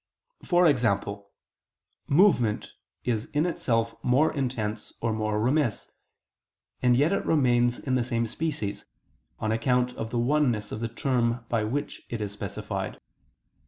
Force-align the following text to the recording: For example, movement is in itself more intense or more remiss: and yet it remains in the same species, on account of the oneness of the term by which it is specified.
For 0.43 0.65
example, 0.65 1.29
movement 2.07 2.73
is 3.03 3.25
in 3.35 3.45
itself 3.45 3.93
more 4.03 4.33
intense 4.33 4.91
or 4.99 5.13
more 5.13 5.39
remiss: 5.39 5.91
and 6.81 6.95
yet 6.95 7.11
it 7.13 7.23
remains 7.23 7.77
in 7.77 7.93
the 7.93 8.03
same 8.03 8.25
species, 8.25 8.85
on 9.39 9.51
account 9.51 9.93
of 9.93 10.09
the 10.09 10.17
oneness 10.17 10.71
of 10.71 10.79
the 10.79 10.87
term 10.89 11.45
by 11.49 11.63
which 11.65 12.01
it 12.09 12.19
is 12.19 12.31
specified. 12.31 12.99